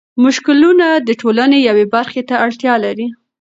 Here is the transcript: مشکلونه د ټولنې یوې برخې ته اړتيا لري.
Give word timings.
مشکلونه 0.23 0.87
د 1.07 1.09
ټولنې 1.21 1.59
یوې 1.69 1.85
برخې 1.93 2.21
ته 2.29 2.35
اړتيا 2.45 2.73
لري. 2.85 3.07